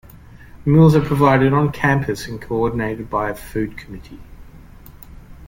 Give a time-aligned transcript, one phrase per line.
[0.65, 4.19] Meals are provided on campus and coordinated by a food committee.